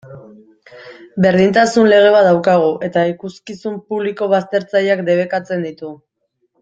[1.25, 5.93] Berdintasun lege bat daukagu, eta ikuskizun publiko baztertzaileak debekatzen ditu.